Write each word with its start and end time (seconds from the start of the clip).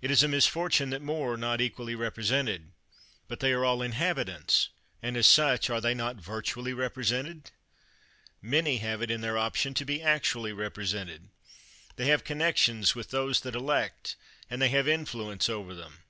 It 0.00 0.12
is 0.12 0.22
a 0.22 0.28
misfortune 0.28 0.90
that 0.90 1.02
more 1.02 1.32
are 1.32 1.36
not 1.36 1.60
equally 1.60 1.96
represented. 1.96 2.70
But 3.26 3.40
they 3.40 3.52
are 3.52 3.64
all 3.64 3.82
inhabitants, 3.82 4.68
and 5.02 5.16
as 5.16 5.26
such, 5.26 5.68
are 5.68 5.80
they 5.80 5.94
not 5.94 6.14
virtually 6.14 6.72
represented? 6.72 7.50
Many 8.40 8.76
have 8.76 9.02
it 9.02 9.10
in 9.10 9.20
their 9.20 9.36
option 9.36 9.74
to 9.74 9.84
be 9.84 10.00
actually 10.00 10.52
represented. 10.52 11.30
They 11.96 12.06
have 12.06 12.22
connections 12.22 12.94
with 12.94 13.10
those 13.10 13.40
that 13.40 13.56
elect, 13.56 14.14
and 14.48 14.62
they 14.62 14.68
have 14.68 14.86
influence 14.86 15.48
over 15.48 15.74
them. 15.74 16.04